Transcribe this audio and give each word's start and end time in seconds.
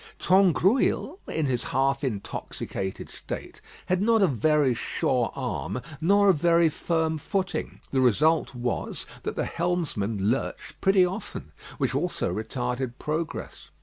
Tangrouille, 0.17 1.19
in 1.27 1.45
his 1.45 1.65
half 1.65 2.03
intoxicated 2.03 3.07
state, 3.07 3.61
had 3.85 4.01
not 4.01 4.23
a 4.23 4.27
very 4.27 4.73
sure 4.73 5.31
arm, 5.35 5.79
nor 6.01 6.29
a 6.29 6.33
very 6.33 6.69
firm 6.69 7.19
footing. 7.19 7.81
The 7.91 8.01
result 8.01 8.55
was, 8.55 9.05
that 9.21 9.35
the 9.35 9.45
helmsman 9.45 10.31
lurched 10.31 10.81
pretty 10.81 11.05
often, 11.05 11.51
which 11.77 11.93
also 11.93 12.33
retarded 12.33 12.93
progress. 12.97 13.69